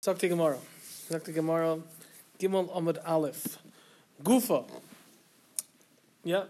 [0.00, 0.58] Talk Gemara.
[1.10, 1.80] Talk Gemara.
[2.38, 3.58] Gimel Amud Aleph.
[4.22, 4.64] Gufa.
[6.22, 6.44] Yeah.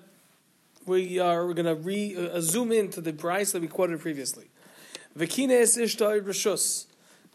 [0.84, 4.48] We are we're going to re uh, zoom the price that we quoted previously.
[5.16, 6.84] Vekine es ishtoi rishus.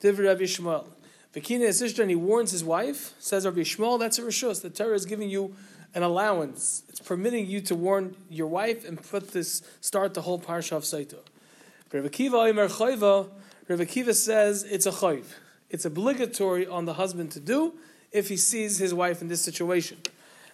[0.02, 0.86] Divrei Rabbi Yishmael.
[1.34, 3.16] Vekine es ishtoi, and he warns his wife.
[3.18, 4.62] Says Rabbi Yishmael, that's a rishus.
[4.62, 5.56] The Torah is giving you
[5.96, 6.84] an allowance.
[6.90, 10.86] It's permitting you to warn your wife and put this start the whole parsha of
[10.86, 11.20] Saito.
[11.92, 13.30] Rabbi Kiva Omer Chayva.
[13.68, 15.26] Rabbi Kiva says it's a chayv.
[15.74, 17.74] It's obligatory on the husband to do
[18.12, 19.98] if he sees his wife in this situation.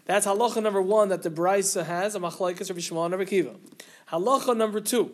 [0.06, 3.56] That's halacha number one that the Brisa has, a machlaikas Rabbi and Rabbi Kiva.
[4.10, 5.12] Halacha number two,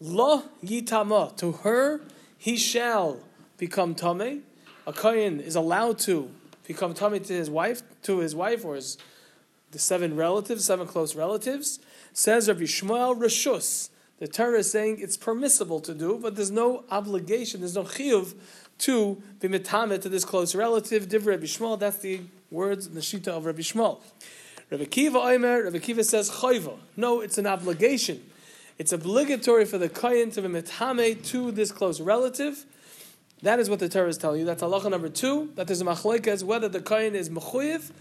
[0.00, 2.00] lo yitama, to her
[2.38, 3.20] he shall
[3.58, 4.42] become tame.
[4.86, 6.30] A kohen is allowed to
[6.66, 8.96] become tame to his wife, to his wife or his
[9.70, 11.78] the seven relatives, seven close relatives.
[12.14, 13.90] Says Rabbi Yishmael Rishus.
[14.18, 18.34] The Torah is saying it's permissible to do, but there's no obligation, there's no chiyuv
[18.82, 21.08] to be mitame to this close relative.
[21.08, 24.00] Div Rabbi Yishmael, that's the words in the shita of Rabbi Yishmael.
[24.70, 26.76] Rabbi Kiva Omer, Rabbi Kiva says chayva.
[26.96, 28.22] No, it's an obligation.
[28.78, 32.64] It's obligatory for the kohen to be mitame to this close relative.
[33.42, 34.46] That is what the Torah is telling you.
[34.46, 35.50] That's halacha number two.
[35.54, 37.92] That there's a machlekes whether the kohen is mechuyev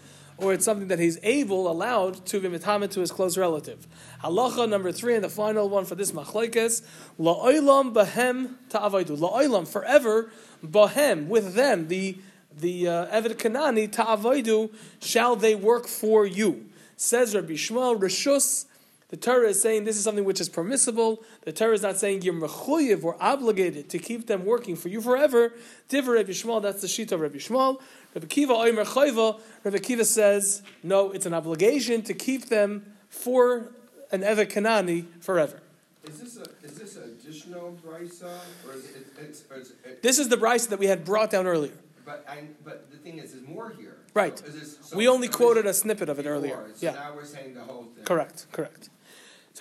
[0.41, 3.87] or it's something that he's able, allowed to be mitame to his close relative.
[4.23, 6.81] Halacha number three, and the final one for this machlekes,
[7.19, 9.17] la'olam bahem ta'avaidu.
[9.17, 10.31] La'olam, forever,
[10.65, 12.17] bahem, with them, the
[12.59, 16.65] the uh, Eved Kanani ta'avaidu, shall they work for you.
[16.97, 18.65] Says Rabbi Yishmael, Rishus,
[19.11, 21.21] the Torah is saying this is something which is permissible.
[21.41, 25.01] The Torah is not saying you're mechuyev or obligated to keep them working for you
[25.01, 25.53] forever.
[25.89, 27.81] Diver Rabbi Yishmael, that's the sheet of Rabbi Yishmael.
[28.15, 33.71] Rabbi Kiva Oimer Chayva, Rabbi Kiva says, no, it's an obligation to keep them for
[34.11, 35.59] an Eved Kanani forever.
[36.05, 38.31] Is this a is this an additional brisa
[38.65, 41.29] or is it, it's, or is it, This is the Bryce that we had brought
[41.29, 41.73] down earlier.
[42.05, 43.97] but I, but the thing is, there's more here.
[44.13, 44.37] Right.
[44.39, 46.57] So is this, so We only quoted a snippet of it earlier.
[46.75, 46.93] So Yeah.
[46.93, 48.03] now we're saying the whole thing.
[48.03, 48.89] Correct, correct.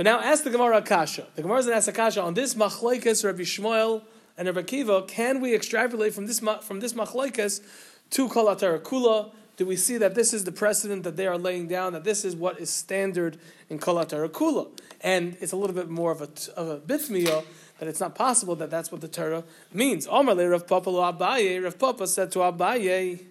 [0.00, 1.26] So now ask the Gemara Akasha.
[1.34, 4.00] The Gemara is ask Akasha on this machlekes Rabbi Yishmael
[4.38, 5.02] and Rabbi Kiva.
[5.02, 7.60] Can we extrapolate from this from this machlekes
[8.08, 9.30] to Kol HaTorah Kula?
[9.58, 11.92] Do we see that this is the precedent that they are laying down?
[11.92, 13.36] That this is what is standard
[13.68, 14.70] in Kol HaTorah Kula,
[15.02, 17.44] and it's a little bit more of a of a
[17.78, 20.06] that it's not possible that that's what the Torah means.
[20.06, 21.62] Omar le Rav Papa lo Abaye.
[21.62, 23.26] Rav Papa said to Abaye.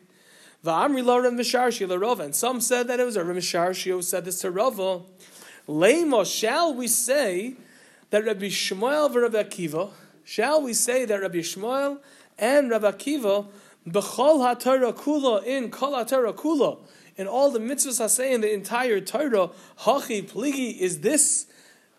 [0.61, 5.01] And some said that it was a Rav Misharshi who said this to Rava.
[5.69, 7.53] Lema, shall we say
[8.09, 9.91] that Rabbi Yishmael and Rabbi Akiva,
[10.23, 11.99] shall we say that Rabbi Yishmael
[12.39, 13.45] and Rabbi Akiva,
[13.87, 16.79] b'chol ha-Torah kula, in kol ha-Torah kula,
[17.17, 21.45] in all the mitzvahs I say in the entire Torah, hachi pligi, is this,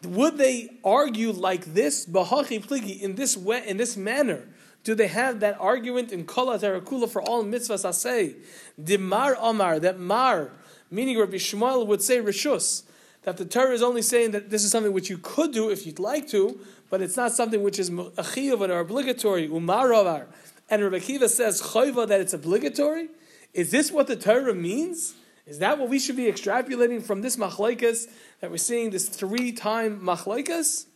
[0.02, 4.48] would they argue like this, b'hachi pligi, in this way, in this manner?
[4.82, 8.34] Do they have that argument in kol ha-Torah kula for all mitzvahs I say?
[8.82, 10.50] Dimar Amar, that mar,
[10.90, 12.82] meaning Rabbi Yishmael would say rishus,
[13.22, 15.86] that the Torah is only saying that this is something which you could do if
[15.86, 16.58] you'd like to,
[16.88, 19.48] but it's not something which is a chiyuv or obligatory.
[19.48, 20.26] Umaravar.
[20.68, 23.08] And Rabbi Kiva says chayva that it's obligatory.
[23.52, 25.14] Is this what the Torah means?
[25.46, 28.06] Is that what we should be extrapolating from this machlaikas
[28.40, 30.86] that we're seeing this three time machlaikas?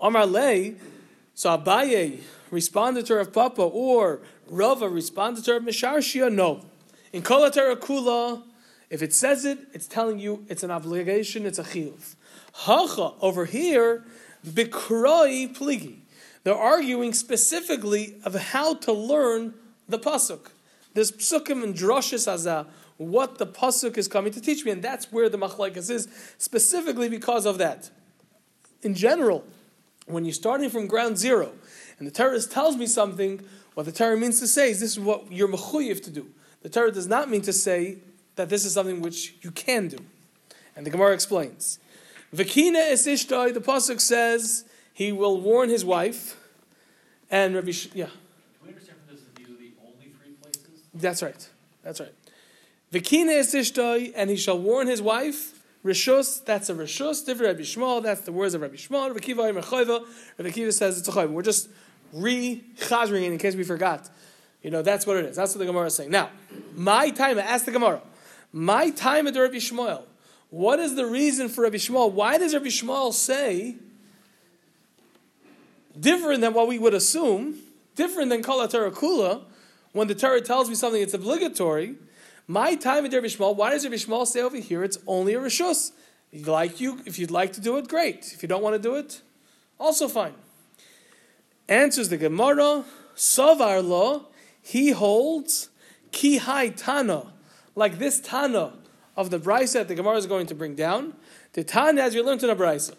[0.00, 0.76] Amar lei.
[1.34, 2.20] So Abaye
[2.50, 6.32] responded to Rav Papa or Rava responded to Rav Misharshia.
[6.32, 6.64] No.
[7.12, 8.42] In Kol Kula,
[8.90, 12.14] if it says it, it's telling you it's an obligation, it's a chiyuv.
[12.52, 14.04] Hacha, over here,
[14.46, 15.98] bikroi pligi.
[16.44, 19.54] They're arguing specifically of how to learn
[19.88, 20.50] the pasuk.
[20.94, 22.66] There's psukim and droshes azah,
[22.96, 27.08] what the pasuk is coming to teach me, and that's where the machlekes is, specifically
[27.08, 27.90] because of that.
[28.82, 29.44] In general,
[30.06, 31.52] when you're starting from ground zero,
[31.98, 33.44] and the Torah tells me something,
[33.74, 36.28] what the Torah means to say is this is what you're mechuyev to do.
[36.62, 37.98] The Torah does not mean to say
[38.38, 39.98] that this is something which you can do.
[40.74, 41.80] And the Gemara explains.
[42.32, 46.36] Vakina es ishtai, the Pasuk says he will warn his wife.
[47.30, 48.12] And Rabbi, Sh- yeah, Do
[48.62, 50.82] we understand that these are the only three places?
[50.94, 51.48] that's right.
[51.82, 52.14] That's right.
[52.92, 55.54] Vakina es ishtai, and he shall warn his wife.
[55.84, 57.26] Rishus, that's a rishus.
[57.26, 59.08] Different Rabbi Yishmael, that's the words of Rabbi Yishmael.
[59.08, 61.30] Rabbi Kiva, Rabbi Kiva says it's a chayv.
[61.30, 61.68] We're just
[62.12, 64.08] re-chazring it in case we forgot.
[64.62, 65.36] You know, that's what it is.
[65.36, 66.10] That's what the Gemara is saying.
[66.10, 66.30] Now,
[66.74, 68.00] my time, ask the Gemara.
[68.52, 70.02] My time at Rabbi Yishmael.
[70.50, 72.12] What is the reason for Rabbi Yishmael?
[72.12, 73.76] Why does Rabbi Yishmael say
[75.98, 77.56] different than what we would assume,
[77.94, 79.42] different than Kol HaTorah Kula,
[79.92, 81.96] when the Torah tells me something it's obligatory?
[82.46, 85.40] My time at Rabbi Yishmael, why does Rabbi Yishmael say over here it's only a
[85.40, 85.92] rishus?
[86.32, 88.32] If you like you, if you'd like to do it, great.
[88.32, 89.20] If you don't want to do it,
[89.78, 90.34] also fine.
[91.68, 92.84] Answers the Gemara,
[93.14, 94.22] Savar law,
[94.62, 95.68] he holds
[96.12, 97.32] ki hai tana,
[97.78, 98.72] like this tana
[99.16, 101.14] of the brisa that the Gemara is going to bring down.
[101.52, 102.94] The tana, as we learned in the brisa.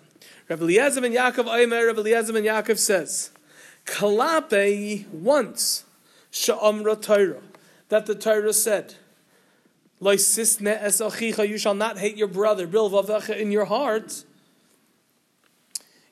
[0.47, 3.31] Rabbi Eliezer ben Yaakov Omer, Rabbi Eliezer ben Yaakov says,
[3.85, 5.83] Kalape once,
[6.31, 7.41] sha'amra Torah,
[7.89, 8.95] that the Torah said,
[10.01, 14.23] Loisisne es achicha, you shall not hate your brother, in your heart.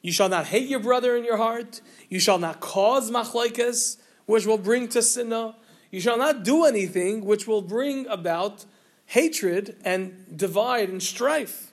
[0.01, 1.81] You shall not hate your brother in your heart.
[2.09, 5.55] You shall not cause machlaikas, which will bring to sinna.
[5.91, 8.65] You shall not do anything which will bring about
[9.05, 11.71] hatred and divide and strife.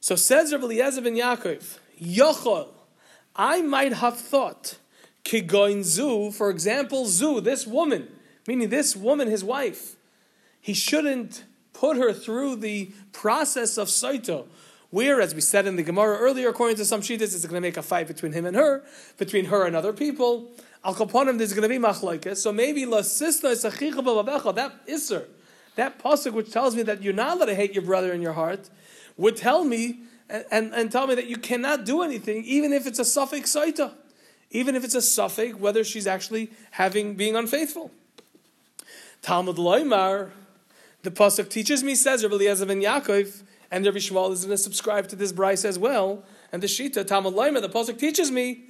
[0.00, 2.68] So says Rabbi Eliezer ben Yaakov, Yochol,
[3.34, 4.78] I might have thought,
[5.24, 8.08] Kigoin Zu, for example, Zu, this woman,
[8.46, 9.96] meaning this woman, his wife,
[10.60, 14.46] he shouldn't put her through the process of Saito,
[14.90, 17.60] where, as we said in the Gemara earlier, according to some Shitas, it's going to
[17.60, 18.82] make a fight between him and her,
[19.18, 20.50] between her and other people.
[20.84, 22.38] Al Kaponim, there's going to be machlaikas.
[22.38, 25.26] So maybe La Sisna is a kikhababakha, that Isser,
[25.76, 28.32] that pasuk which tells me that you're not allowed to hate your brother in your
[28.32, 28.68] heart,
[29.16, 32.86] would tell me and, and, and tell me that you cannot do anything, even if
[32.86, 33.92] it's a suffix saita,
[34.50, 37.90] even if it's a suffix, whether she's actually having being unfaithful.
[39.22, 40.30] Talmud Loimar,
[41.02, 44.62] the pasuk teaches me, says Rabbi Eliezer ben Yaakov, and Rabbi Yishmael is going to
[44.62, 46.24] subscribe to this brisa as well.
[46.52, 48.64] And the Shita, Talmud Loimar, the pasuk teaches me,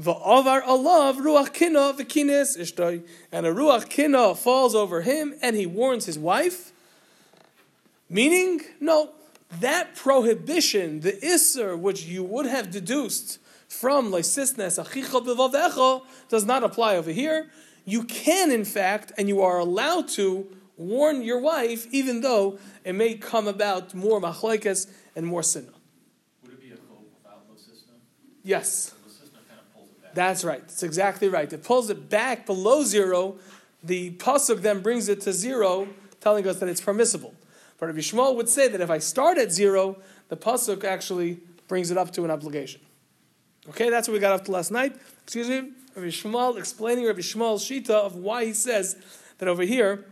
[0.00, 3.06] Va'avar alav ruach kina v'kines ishtoi.
[3.30, 6.72] And a ruach kina falls over him and he warns his wife.
[8.08, 9.10] Meaning, no,
[9.60, 13.38] that prohibition, the isser, which you would have deduced
[13.68, 17.50] from leisisnes achicha b'vavecha, does not apply over here.
[17.84, 20.46] You can, in fact, and you are allowed to
[20.76, 25.72] warn your wife, even though it may come about more machlekes and more sinna.
[26.42, 27.94] Would it be a chol without Losisna?
[28.42, 28.94] Yes.
[29.06, 30.14] Losisna kind of pulls it back.
[30.14, 30.60] That's right.
[30.60, 31.50] That's exactly right.
[31.52, 33.36] It pulls it back below zero.
[33.82, 35.88] The pasuk then brings it to zero,
[36.20, 37.34] telling us that it's permissible.
[37.78, 39.96] But Rabbi Yishmael would say that if I start at zero,
[40.28, 42.80] the pasuk actually brings it up to an obligation.
[43.68, 44.96] Okay, that's what we got up to last night.
[45.24, 48.96] Excuse me, Rabbi Yishmael explaining Rabbi Yishmael's shita of why he says
[49.38, 50.04] that over here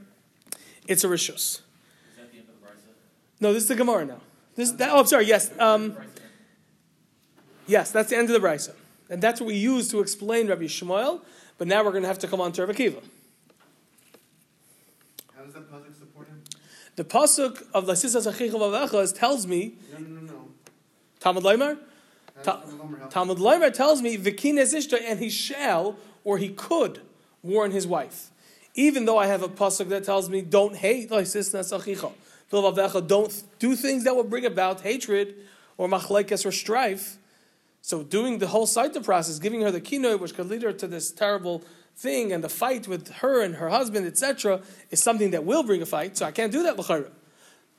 [0.86, 1.34] it's a rishus.
[1.36, 1.62] Is
[2.16, 2.68] that the end of the?
[3.40, 4.20] No, this is the Gemara now.
[4.56, 5.26] This that, oh, I'm sorry.
[5.26, 5.96] Yes, um,
[7.66, 8.74] yes, that's the end of the brisa,
[9.10, 11.22] and that's what we use to explain Rabbi Yishmael.
[11.58, 13.00] But now we're going to have to come on to Rabbi Kiva.
[15.36, 16.42] How does that pasuk support him?
[16.96, 20.48] The pasuk of Lasisas Achicha Vavechas tells me No, no, no, no.
[21.20, 21.78] Talmud Leimer.
[22.42, 23.10] Ta- Talmud help?
[23.10, 27.00] Talmud Leimer tells me Vikines Ishta, and he shall or he could
[27.42, 28.30] warn his wife.
[28.74, 32.12] Even though I have a pasuk that tells me don't hate Lasisas Achicha
[32.50, 35.34] Vavavecha, don't do things that will bring about hatred
[35.76, 37.16] or machlekes or strife.
[37.82, 40.86] So doing the whole Saita process, giving her the kinoi, which could lead her to
[40.86, 41.62] this terrible
[41.96, 45.82] thing, and the fight with her and her husband, etc., is something that will bring
[45.82, 46.16] a fight.
[46.16, 47.10] So I can't do that l'chayra.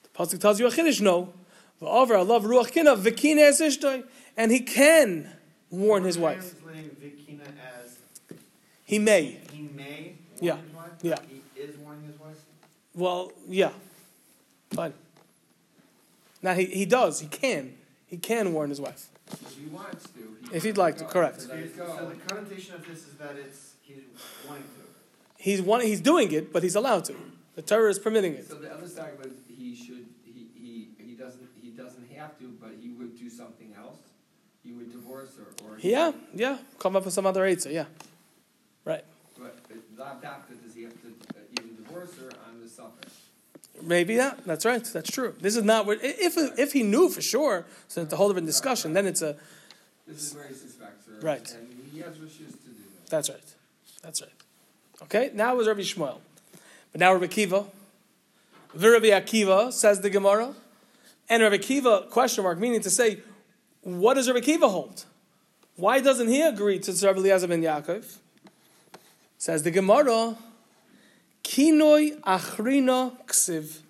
[0.03, 1.33] The pasuk tells you a chiddush, no.
[1.81, 4.03] V'aver, I love ruach kina v'kina
[4.37, 5.29] and he can
[5.69, 6.61] warn his wife.
[6.61, 7.47] Translating Vikina
[7.81, 7.97] as
[8.85, 9.39] He may.
[9.51, 10.57] he may Yeah.
[10.57, 10.89] his wife?
[11.01, 11.15] Yeah.
[11.29, 12.37] He is warning his wife?
[12.93, 13.71] Well, yeah,
[14.71, 14.93] fine.
[16.41, 17.19] Now he, he does.
[17.19, 17.75] He can.
[18.07, 20.37] He can warn his wife If he wants to.
[20.49, 21.05] he if he'd can like to.
[21.05, 21.39] Correct.
[21.49, 24.03] Let So the connotation of this is that it's he's
[24.47, 24.69] wanting to.
[25.37, 27.15] He's one, He's doing it, but he's allowed to.
[27.55, 28.47] The Torah is permitting it.
[28.47, 32.53] So the other side was he should he, he he doesn't he doesn't have to,
[32.61, 33.97] but he would do something else.
[34.63, 36.57] He would divorce her, or Yeah, yeah.
[36.79, 37.69] Come up with some other answer.
[37.71, 37.85] Yeah,
[38.83, 39.03] right.
[39.37, 39.57] But
[39.97, 43.13] not doctor does he have to uh, even divorce her on the suffix?
[43.85, 44.45] Maybe that.
[44.45, 44.83] That's right.
[44.83, 45.35] That's true.
[45.39, 45.99] This is not what.
[46.01, 48.93] If if he knew for sure, so it's a whole different discussion.
[48.93, 49.35] Then it's a.
[50.07, 51.19] This is where he suspects her.
[51.21, 51.51] Right.
[51.53, 53.09] And he has wishes to do that.
[53.09, 53.55] That's right.
[54.01, 54.31] That's right.
[55.03, 55.31] Okay.
[55.33, 56.17] Now it was Rabbi Yishmael,
[56.91, 57.65] but now Rabbi Kiva.
[58.75, 60.53] Rabbi Akiva says the Gemara,
[61.29, 63.19] and Rabbi Kiva question mark meaning to say,
[63.81, 65.05] what does Rabbi Kiva hold?
[65.77, 68.17] Why doesn't he agree to Rabbi Eliezer ben Yaakov?
[69.37, 70.35] Says the Gemara,
[71.45, 73.81] Kinoi achrina ksiv.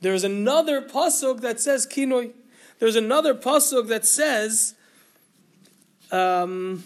[0.00, 2.32] There is another pasuk that says kinoi.
[2.78, 4.74] There's another pasuk that says,
[6.10, 6.84] um,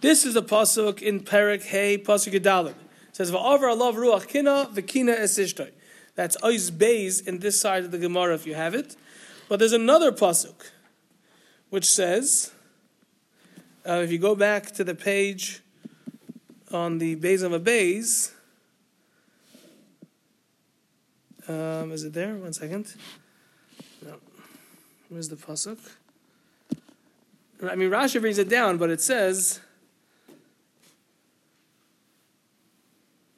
[0.00, 2.74] this is a pasuk in Perik Hey pasuk Gedalim.
[3.10, 5.70] It says va'avar alav ruach kina v'kina esishtoi.
[6.16, 8.96] That's ois beis in this side of the Gemara if you have it.
[9.48, 10.70] But there's another pasuk
[11.70, 12.50] which says,
[13.86, 15.62] uh, if you go back to the page
[16.72, 18.32] on the Beis of a Beis,
[21.48, 22.34] um, is it there?
[22.34, 22.94] One second.
[24.04, 24.14] No.
[25.08, 25.78] Where's the pasuk?
[27.68, 29.60] I mean, Rashi brings it down, but it says.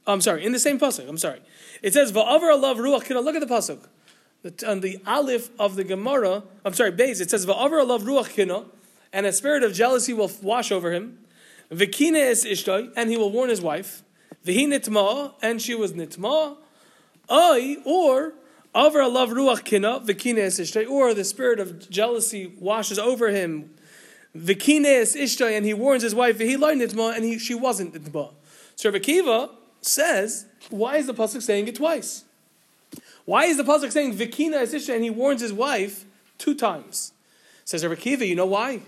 [0.06, 1.08] I'm sorry, in the same pasuk.
[1.08, 1.40] I'm sorry.
[1.82, 3.08] It says va'avar alav ruach.
[3.08, 3.78] Look at the pasuk.
[4.42, 7.22] The, on the aleph of the Gemara, I'm sorry, Beis.
[7.22, 8.64] It says va'avar alav ruach kina,
[9.12, 11.23] and a spirit of jealousy will wash over him.
[11.70, 14.02] V'kina es ishtoi, and he will warn his wife.
[14.46, 16.56] Nitma, and she was nitma.
[17.28, 18.34] I or
[18.74, 23.70] avar alav ruach kina v'kina es ishtoi, or the spirit of jealousy washes over him.
[24.36, 26.38] V'kina es ishtoi, and he warns his wife.
[26.38, 28.30] Loy nitma, and he, she wasn't nitma.
[28.76, 32.24] So Akiva says, why is the pasuk saying it twice?
[33.24, 36.04] Why is the pasuk saying Vikina Esisha and he warns his wife
[36.38, 37.12] two times?
[37.64, 38.80] Says Akiva, you know why?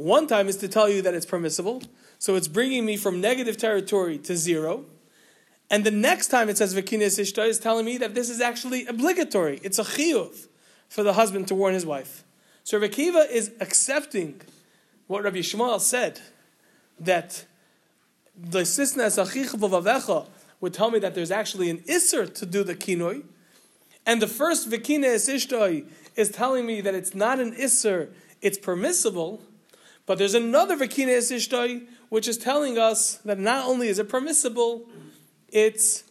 [0.00, 1.82] One time is to tell you that it's permissible,
[2.18, 4.86] so it's bringing me from negative territory to zero.
[5.68, 8.86] And the next time it says Vikina Esisha is telling me that this is actually
[8.86, 9.60] obligatory.
[9.62, 10.48] It's a chiyuv
[10.88, 12.24] for the husband to warn his wife.
[12.64, 14.40] So Rabbi Akiva is accepting
[15.06, 16.18] what Rabbi Yishmael said
[16.98, 17.44] that
[18.34, 20.28] the sisna achicha v'vavecha
[20.62, 23.24] would tell me that there's actually an isser to do the kinoi,
[24.06, 25.84] and the first vikina es ishtoi
[26.16, 28.08] is telling me that it's not an isser,
[28.40, 29.42] it's permissible,
[30.10, 31.30] but there's another vikina es
[32.08, 34.88] which is telling us that not only is it permissible,
[35.52, 36.02] it's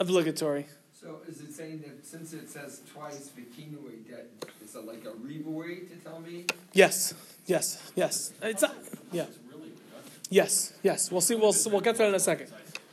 [0.00, 0.66] obligatory.
[0.92, 4.26] So is it saying that since it says twice vikinui, that
[4.60, 6.46] it's a, like a ribui to tell me?
[6.72, 7.14] Yes,
[7.46, 8.32] yes, yes.
[8.42, 8.74] It's not,
[9.12, 9.22] yeah.
[9.22, 10.26] It's really redundant.
[10.28, 11.12] Yes, yes.
[11.12, 11.36] We'll see.
[11.36, 12.48] We'll we'll get to it in a second.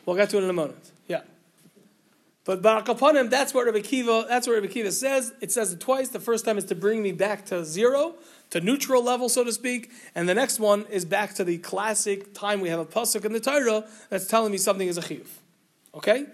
[0.05, 0.91] We'll get to it in a moment.
[1.07, 1.21] Yeah.
[2.49, 5.33] But Barak Apanim, that's what Rabbi Kiva, that's what Rabbi Kiva says.
[5.39, 6.09] It says it twice.
[6.09, 8.15] The first time is to bring me back to zero,
[8.49, 9.91] to neutral level, so to speak.
[10.15, 13.33] And the next one is back to the classic time we have a pasuk in
[13.33, 15.27] the Torah that's telling me something is a chiyuv.
[15.93, 16.25] Okay?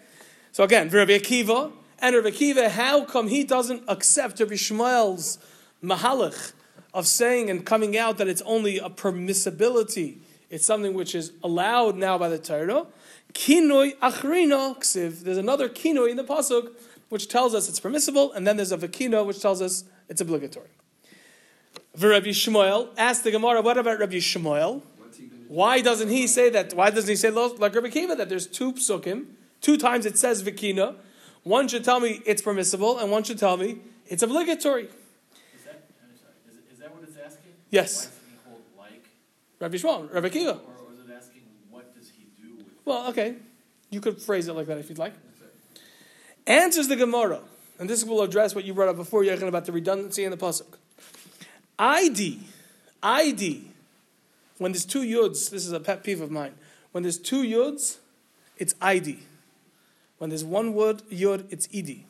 [0.53, 5.37] So again, Rabbi Akiva and Rabbi Akiva, how come he doesn't accept Rabbi Yishmael's
[5.83, 6.53] mahalach
[6.93, 10.19] of saying and coming out that it's only a permissibility?
[10.49, 12.85] It's something which is allowed now by the Torah.
[13.35, 15.19] Kinoi achrina ksiv.
[15.19, 16.71] There's another kinoi in the pasuk
[17.09, 20.69] which tells us it's permissible, and then there's a vakino which tells us it's obligatory.
[21.97, 24.81] Rabbi Yishmael asked the Gemara, "What about Rabbi Yishmael?
[24.97, 25.47] What's he gonna do?
[25.47, 26.73] Why doesn't he say that?
[26.73, 29.27] Why doesn't he say like Rabbi Kiva that there's two psukim,
[29.61, 30.95] two times it says vikina?
[31.43, 34.85] One should tell me it's permissible, and one should tell me it's obligatory.
[34.85, 34.91] Is
[35.63, 35.83] that,
[36.71, 37.53] is, that what it's asking?
[37.69, 38.07] Yes.
[38.07, 39.05] Why doesn't he hold like?
[39.59, 40.51] Rabbi Yishmael, Rabbi Kiva.
[40.51, 42.65] Or, or is it asking what does he do with?
[42.85, 43.35] Well, okay,
[43.89, 45.13] you could phrase it like that if you'd like.
[46.47, 47.39] Answers the Gemara,
[47.79, 50.37] and this will address what you brought up before, Yechon, about the redundancy in the
[50.37, 50.77] pasuk.
[51.79, 52.39] ID,
[53.01, 53.67] ID.
[54.59, 56.53] When there's two yuds, this is a pet peeve of mine.
[56.91, 57.97] When there's two yuds,
[58.57, 59.19] it's ID.
[60.17, 62.03] When there's one word yud, it's ed,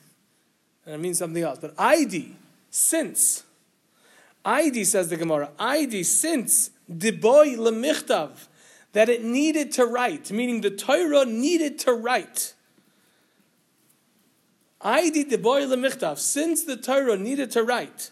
[0.85, 1.57] and it means something else.
[1.59, 2.35] But ID,
[2.69, 3.43] since.
[4.43, 5.49] ID says the Gemara.
[5.57, 8.47] ID since diboy lemichtav
[8.95, 12.53] that it needed to write, meaning the Torah needed to write.
[14.79, 18.11] ID diboy lemichtav since the Torah needed to write.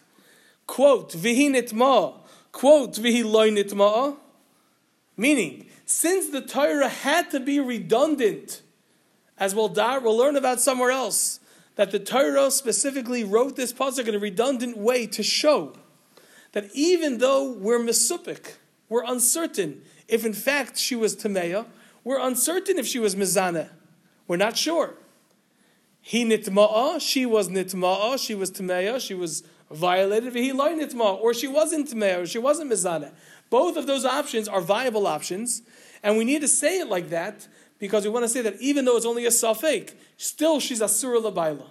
[0.66, 2.20] Quote vihi nitma.
[2.52, 4.18] Quote vihi loy nitma.
[5.16, 8.60] Meaning, since the Torah had to be redundant,
[9.38, 11.40] as we'll, dar, we'll learn about somewhere else,
[11.76, 15.72] that the Torah specifically wrote this pasuk in a redundant way to show
[16.52, 18.56] that even though we're mesupik,
[18.94, 21.66] we're uncertain if in fact she was Tameya,
[22.04, 23.70] we're uncertain if she was Mizana.
[24.28, 24.94] We're not sure.
[26.00, 31.48] He nitma'a, she was nitma'a, she was Tameya, she was violated, he nitma'a, or she
[31.48, 33.10] wasn't Tameya, or she wasn't Mizana.
[33.50, 35.62] Both of those options are viable options,
[36.04, 37.48] and we need to say it like that
[37.80, 41.18] because we want to say that even though it's only a safek, still she's asura
[41.18, 41.66] labaila.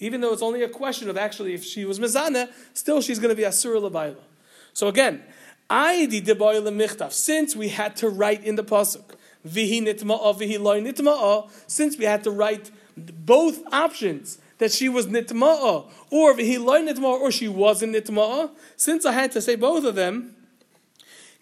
[0.00, 3.30] Even though it's only a question of actually if she was mezana, still she's going
[3.30, 4.24] to be asura labaila.
[4.72, 5.22] So again,
[5.70, 7.12] Aidi deboy michtaf.
[7.12, 11.50] Since we had to write in the pasuk, vihi nitma'a, vihi loy nitma'a.
[11.66, 17.20] Since we had to write both options that she was nitma'a or vihi loy nitma'a
[17.20, 18.50] or she wasn't nitma'a.
[18.76, 20.34] Since I had to say both of them,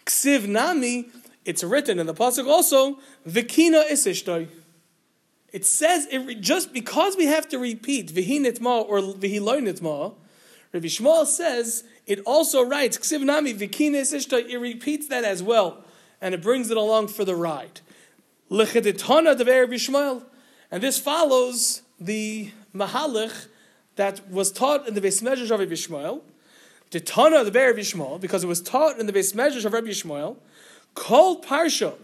[0.05, 1.09] ksiv nami.
[1.45, 4.49] It's written in the pasuk also, vikina isishtoi.
[5.53, 10.13] It says it, just because we have to repeat vihi nitma or vihi loy nitma,
[10.73, 14.49] Rabbi Yishmael says it also writes ksiv vikines ishta.
[14.49, 15.83] It repeats that as well,
[16.21, 17.81] and it brings it along for the ride.
[18.49, 20.23] Lecheditana dever Rabbi Yishmael,
[20.71, 23.47] and this follows the mahalich
[23.97, 26.19] that was taught in the Beis of Rabbi.
[26.89, 29.65] The Tana of the Be'er Rabbi Yishmael, because it was taught in the Beis Medrash
[29.65, 30.37] of Rabbi Yishmael,
[30.95, 31.95] called parsha,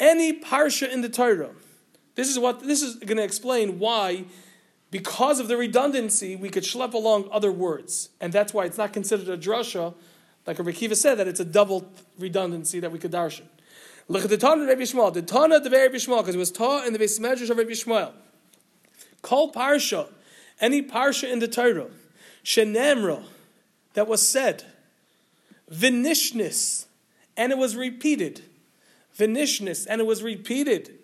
[0.00, 1.50] any parsha in the Torah.
[2.16, 4.24] This is what this is going to explain why,
[4.92, 8.92] because of the redundancy, we could schlep along other words, and that's why it's not
[8.92, 9.94] considered a drasha,
[10.46, 13.46] like Rabbi Kiva said that it's a double redundancy that we could darshan.
[14.08, 15.14] Look at the Tana of Rabbi Yishmael.
[15.14, 17.70] The Tana of Rabbi Yishmael, because it was taught in the Beis Medrash of Rabbi
[17.70, 18.12] Yishmael.
[19.22, 20.08] Kol parsha,
[20.60, 21.86] any parsha in the Torah,
[22.44, 23.24] shenemra,
[23.94, 24.64] that was said,
[25.72, 26.84] vinishnis,
[27.34, 28.42] and it was repeated,
[29.18, 30.98] vinishnis, and it was repeated,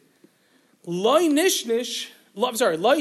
[0.85, 3.01] loy nishnish, I'm sorry, loy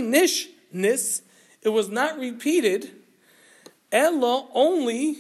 [0.74, 1.22] nishnis,
[1.62, 2.92] it was not repeated,
[3.92, 5.18] ella only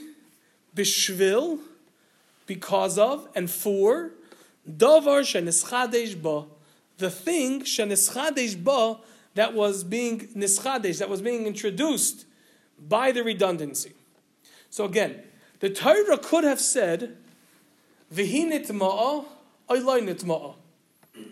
[0.76, 1.60] bishvil,
[2.46, 4.12] because of, and for,
[4.70, 6.46] davar ba,
[6.98, 8.98] the thing shenischadesh ba
[9.36, 12.26] that was being nischadesh, that was being introduced
[12.80, 13.94] by the redundancy.
[14.70, 15.22] So again,
[15.60, 17.18] the Torah could have said,
[18.14, 19.26] "V'hinit ma'a,
[19.70, 20.56] oyloinit ma'a."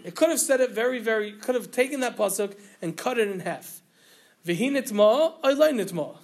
[0.03, 1.34] It could have said it very, very.
[1.34, 3.81] Could have taken that pasuk and cut it in half.
[4.46, 6.18] Oyloinit ma'a.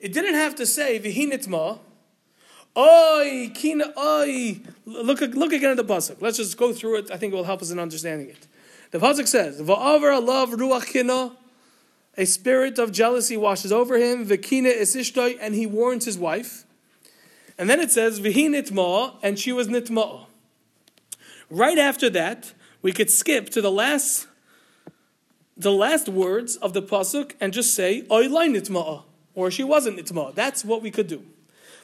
[0.00, 1.78] It didn't have to say v'hinit ma'a.
[2.76, 4.60] Oi, kina, oi.
[4.84, 6.20] Look, look again at the pasuk.
[6.20, 7.10] Let's just go through it.
[7.10, 8.46] I think it will help us in understanding it.
[8.90, 11.36] The pasuk says, "Va'avar love ruach kina."
[12.16, 14.26] A spirit of jealousy washes over him.
[14.26, 16.64] V'kina isishtoi, and he warns his wife.
[17.56, 20.26] And then it says, "V'hi nitma," and she was nitma.
[21.50, 24.26] Right after that, we could skip to the last,
[25.56, 30.34] the last words of the pasuk and just say, "Oilai nitma," or she wasn't nitma.
[30.34, 31.22] That's what we could do.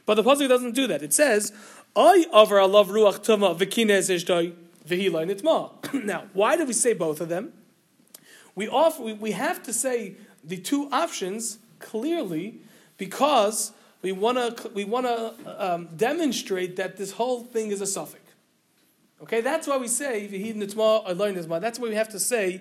[0.06, 1.02] But the pasuk doesn't do that.
[1.02, 1.52] It says,
[1.94, 4.54] "I over alav ruach tuma v'kina isishtoi
[4.86, 7.52] v'hi lai nitma." Now, why do we say both of them?
[8.54, 12.60] We, off, we, we have to say the two options clearly
[12.98, 13.72] because
[14.02, 18.24] we want to we wanna, um, demonstrate that this whole thing is a suffix.
[19.22, 21.60] Okay, that's why we say v'hid nitma.
[21.60, 22.60] That's why we have to say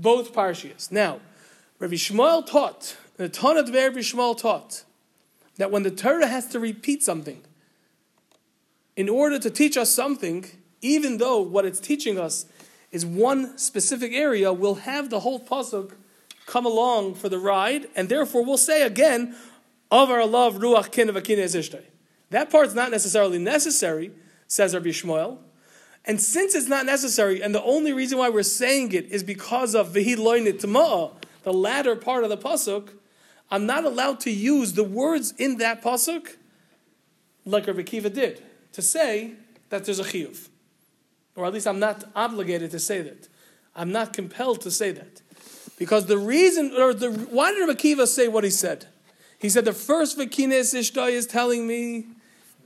[0.00, 0.90] both parshias.
[0.90, 1.20] Now,
[1.78, 4.84] Rabbi Yishmael taught, the ton of Rabbi Yishmael taught
[5.56, 7.42] that when the Torah has to repeat something
[8.96, 10.46] in order to teach us something,
[10.80, 12.46] even though what it's teaching us
[12.92, 15.92] is one specific area, we'll have the whole pasuk
[16.46, 19.34] come along for the ride, and therefore we'll say again,
[19.90, 21.84] of our love ruach kin of
[22.30, 24.10] That part's not necessarily necessary,
[24.46, 25.38] says Rabbi Yishmael.
[26.06, 29.74] And since it's not necessary, and the only reason why we're saying it is because
[29.74, 30.60] of loinit
[31.42, 32.90] the latter part of the pasuk,
[33.50, 36.36] I'm not allowed to use the words in that pasuk
[37.46, 39.34] like Rabbi Kiva did to say
[39.68, 40.48] that there's a chiyuv,
[41.36, 43.28] or at least I'm not obligated to say that.
[43.76, 45.22] I'm not compelled to say that
[45.78, 48.86] because the reason, or the why did Rabbi Kiva say what he said?
[49.38, 52.06] He said the first vikines ishtai is telling me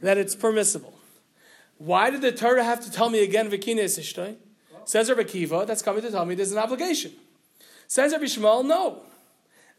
[0.01, 0.98] that it's permissible.
[1.79, 4.37] Why did the Torah have to tell me again vikines ishtai?
[4.85, 7.13] Says Rabbi Kiva, that's coming to tell me there's an obligation.
[7.87, 9.03] Says Rabbi Yishmael, no.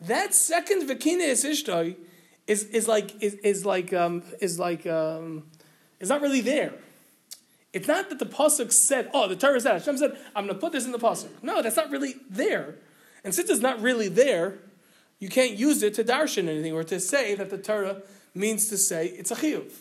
[0.02, 1.96] That second vikines ishtai
[2.48, 5.44] is, is like is, is like um, is like um,
[6.00, 6.74] is not really there.
[7.74, 10.60] It's not that the pasuk said, "Oh, the Torah said." Hashem said, "I'm going to
[10.60, 12.76] put this in the pasuk." No, that's not really there.
[13.24, 14.58] And since it's not really there,
[15.20, 18.02] you can't use it to darshan anything or to say that the Torah
[18.34, 19.72] means to say it's a chiyuv.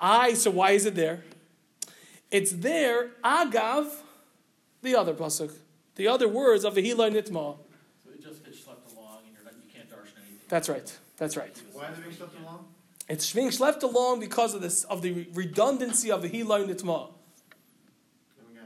[0.00, 0.34] I.
[0.34, 1.22] So why is it there?
[2.30, 3.90] It's there agav
[4.82, 5.52] the other pasuk,
[5.94, 7.56] the other words of the Hilai Nitma.
[8.04, 10.46] So it just gets left along and you're not, you can't darshan anything.
[10.48, 10.98] That's right.
[11.16, 11.62] That's right.
[11.72, 12.66] Why are they being swept along?
[13.08, 17.10] It's being left along because of this of the redundancy of the Hilai Nitma.
[18.36, 18.60] Let me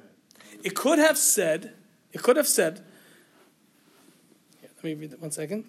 [0.53, 0.61] it.
[0.65, 1.75] It could have said,
[2.13, 2.85] it could have said,
[4.63, 5.65] yeah, let me read that one second.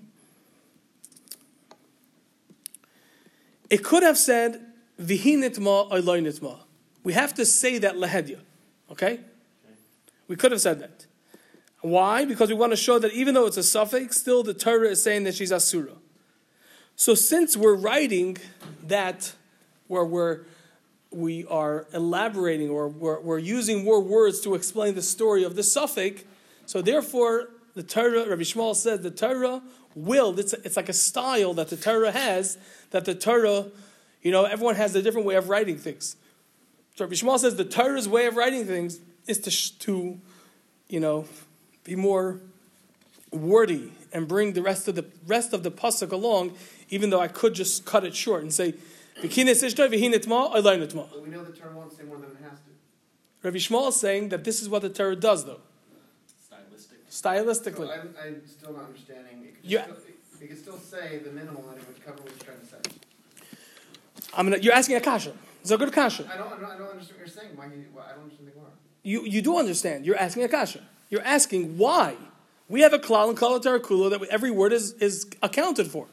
[3.70, 4.62] It could have said,
[5.02, 6.60] Vihi nitma oiloi nitma.
[7.04, 8.40] We have to say that lahedya.
[8.92, 9.20] Okay?
[10.28, 11.06] We could have said that.
[11.82, 12.24] Why?
[12.24, 15.04] Because we want to show that even though it's a suffix, still the Torah is
[15.04, 15.94] saying that she's asura.
[16.96, 18.38] So since we're writing
[18.84, 19.34] that,
[19.88, 20.46] where we're
[21.14, 25.64] we are elaborating or we're, we're using more words to explain the story of the
[25.64, 26.24] suffix.
[26.66, 29.62] So therefore, the Torah, Rabbi Yishmael says, the Torah
[29.96, 32.58] will, it's, it's like a style that the Torah has,
[32.92, 33.66] that the Torah,
[34.22, 36.16] you know, everyone has a different way of writing things.
[36.96, 40.20] So Rabbi Yishmael says the Torah's way of writing things is to, to
[40.90, 41.26] you know,
[41.84, 42.40] be more
[43.32, 46.54] wordy and bring the rest of the rest of the pasuk along,
[46.90, 48.74] even though I could just cut it short and say,
[49.22, 52.38] "V'kines ishtoi v'hinitma olay nitma." But we know the term won't say more than it
[52.44, 52.70] has to.
[53.42, 55.62] Rabbi Yishmael is saying that this is what the Torah does, though,
[57.10, 57.10] Stylistic.
[57.10, 57.88] stylistically.
[57.88, 59.44] So I'm, I'm still not understanding.
[59.46, 59.84] It could, Yeah.
[59.86, 59.98] still,
[60.42, 62.78] it could still say the minimal and it would cover what he's trying to say.
[64.36, 65.34] I'm gonna, you're asking a kasha.
[65.64, 66.30] It's a good kasha.
[66.30, 67.56] I don't, I don't, I don't understand what you're saying.
[67.56, 68.72] Why you, well, I don't understand the Gemara.
[69.02, 70.06] You, you do understand.
[70.06, 70.82] You're asking a kasha.
[71.10, 72.18] You're asking why.
[72.68, 76.08] We have a klal and klal kula that every word is, is accounted for.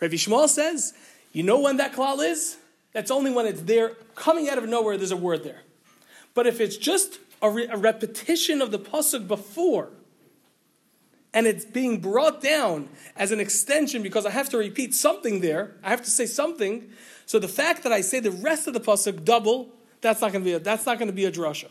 [0.00, 0.92] Rabbi Yishmael says,
[1.32, 2.58] you know when that klal is?
[2.92, 5.62] That's only when it's there, coming out of nowhere, there's a word there.
[6.34, 9.88] But if it's just a, re- a repetition of the pasuk before,
[11.34, 15.74] and it's being brought down as an extension because I have to repeat something there,
[15.82, 16.88] I have to say something.
[17.26, 19.68] So the fact that I say the rest of the pasuk double,
[20.00, 21.68] that's not going to be a, that's not going to be a drasha.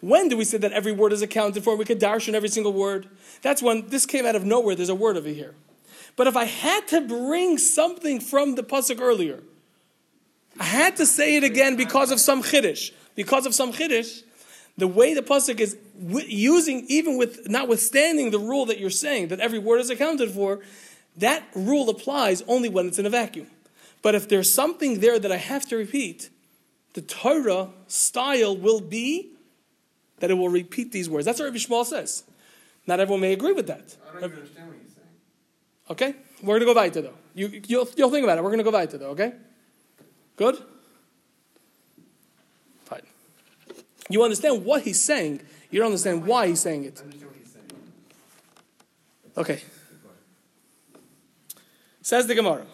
[0.00, 1.76] When do we say that every word is accounted for?
[1.76, 3.08] We could darshan every single word.
[3.42, 4.74] That's when this came out of nowhere.
[4.74, 5.54] There's a word over here.
[6.16, 9.40] But if I had to bring something from the pasuk earlier,
[10.60, 12.92] I had to say it again because of some chiddush.
[13.14, 14.22] Because of some chiddush,
[14.76, 19.40] the way the pasuk is using, even with notwithstanding the rule that you're saying that
[19.40, 20.60] every word is accounted for,
[21.16, 23.48] that rule applies only when it's in a vacuum.
[24.00, 26.30] But if there's something there that I have to repeat,
[26.94, 29.30] the Torah style will be
[30.18, 31.26] that it will repeat these words.
[31.26, 32.24] That's what Rabbi Yishmael says.
[32.86, 33.96] Not everyone may agree with that.
[34.08, 35.08] I don't even understand what he's saying.
[35.90, 36.14] Okay?
[36.42, 37.14] We're going to go weiter though.
[37.34, 38.44] You, you'll, you'll think about it.
[38.44, 39.34] We're going to go weiter though, okay?
[40.36, 40.58] Good?
[42.84, 43.02] Fine.
[44.08, 45.42] You understand what he's saying.
[45.70, 47.00] You don't understand why he's saying it.
[47.00, 47.66] I understand what he's saying.
[49.36, 49.62] Okay.
[52.02, 52.66] Says the Gemara.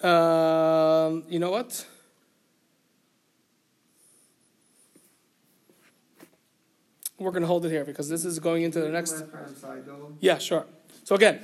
[0.00, 1.84] Um, you know what?
[7.18, 9.12] We're going to hold it here because this is going into the next.
[9.12, 10.12] Last part inside, though.
[10.20, 10.66] Yeah, sure.
[11.02, 11.40] So again,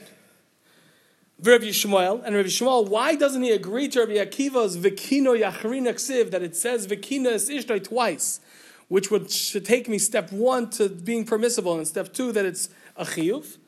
[1.46, 6.30] Rabbi Yishmael and Rabbi Yishmael, why doesn't he agree to Rabbi Akiva's Vikino Yachrina Ksiv
[6.30, 8.40] that it says Vikina is Ishtoi twice,
[8.88, 12.70] which would should take me step one to being permissible and step two that it's
[12.96, 13.59] a chiyuv.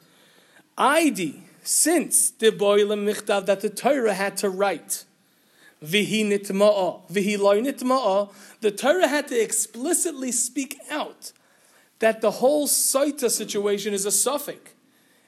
[1.63, 5.05] Since the boilim michtav that the Torah had to write.
[5.85, 11.33] Vihi nitma'a, vihi loy nitma'a, the Torah had to explicitly speak out
[11.99, 14.71] that the whole Saita situation is a suffix.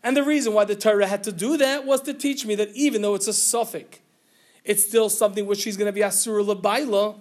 [0.02, 2.70] And the reason why the Torah had to do that was to teach me that
[2.74, 3.98] even though it's a suffix,
[4.64, 7.16] it's still something which she's going to be asura labaila.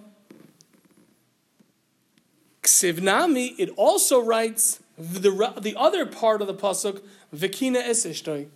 [2.62, 7.00] Ksivnami, it also writes the, the other part of the pasuk,
[7.34, 8.48] vikina esishtoi.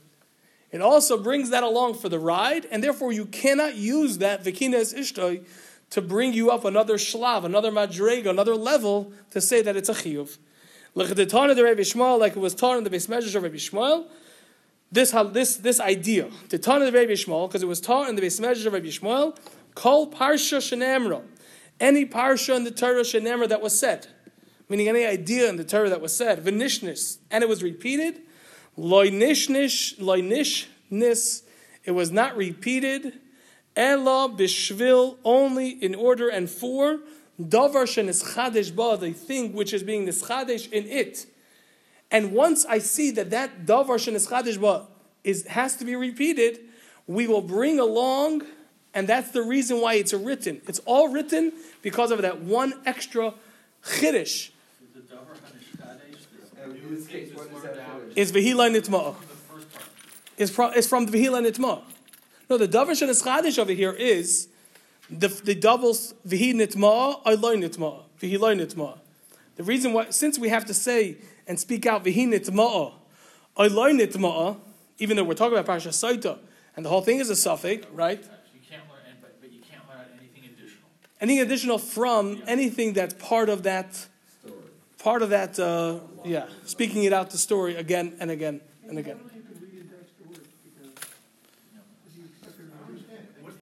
[0.70, 4.80] It also brings that along for the ride, and therefore you cannot use that vikina
[4.80, 5.44] esishtoi
[5.90, 9.94] to bring you up another shlav, another madrega, another level to say that it's a
[9.94, 10.38] chiyuv.
[10.94, 13.42] Like the Tana the Rabbi Yishmael, like it was taught in the base measures of
[13.42, 14.06] Rabbi Yishmael,
[14.90, 18.20] this, this, this idea, the Tana the Rabbi Yishmael, because it was taught in the
[18.20, 19.36] base measures of Rabbi Yishmael,
[19.74, 21.22] call Parsha Shenamra.
[21.80, 24.06] Any Parsha in the Torah Shenamra that was said,
[24.68, 28.20] meaning any idea in the Torah that was said, Vinishnis, and it was repeated,
[28.78, 31.42] Loinishnish, Loinishnis,
[31.84, 33.18] it was not repeated,
[33.74, 37.00] Ella Bishvil, only in order and for,
[37.48, 41.26] Davar shenischadesh ba, the thing which is being nischadesh in it.
[42.10, 44.86] And once I see that that davar shenischadesh ba
[45.24, 46.60] is has to be repeated,
[47.06, 48.42] we will bring along,
[48.94, 50.60] and that's the reason why it's written.
[50.68, 53.34] It's all written because of that one extra
[53.84, 54.50] chiddush
[54.94, 57.88] The Dover Hanishkadesh, And the in new this case, thing what was does worked that
[57.88, 58.20] out do?
[58.20, 59.18] is vehila nitma'ah.
[59.18, 59.84] the first part.
[60.36, 61.82] Is from, is from the vehila nitma'ah.
[62.50, 64.48] No, the davar shenischadesh over here is
[65.18, 68.98] the, the doubles vihi nitma'ah, ayloy nitma'ah, vihiloy nitma'ah.
[69.56, 72.92] The reason why, since we have to say and speak out vihi nitma'ah,
[73.58, 74.56] ayloy nitma'ah,
[74.98, 76.38] even though we're talking about Parsha Saita,
[76.76, 78.22] and the whole thing is a suffix, right?
[78.22, 80.88] You can't learn, but, but you can't learn anything additional.
[81.20, 84.54] Anything additional from anything that's part of that, Story.
[84.98, 89.18] part of that, uh, yeah, speaking it out the story again and again and again.